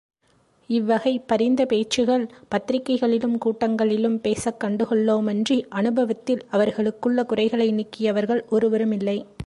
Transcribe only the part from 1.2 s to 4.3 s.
பரிந்த பேச்சுகள் பத்திரிகைகளிலும் கூட்டங்களிலும்